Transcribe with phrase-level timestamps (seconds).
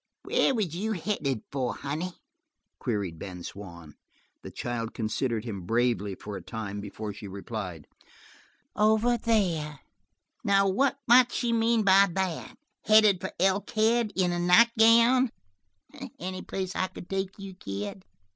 [0.23, 2.13] "Where was you headed for, honey?"
[2.79, 3.93] queried Ben Swann.
[4.41, 7.85] The child considered him bravely for a time before she replied.
[8.75, 9.79] "Over there." "Over there?
[10.43, 12.55] Now what might she mean by that?
[12.83, 15.29] Headed for Elkhead in a nightgown?
[16.17, 18.03] Any place I could take you, kid?"